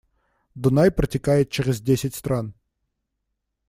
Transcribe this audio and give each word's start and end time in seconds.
Дунай 0.55 0.89
протекает 0.89 1.51
через 1.51 1.79
десять 1.79 2.15
стран 2.15 2.55